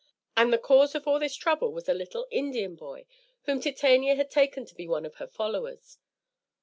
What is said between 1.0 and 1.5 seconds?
all this